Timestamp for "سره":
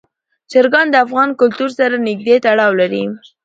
1.79-1.95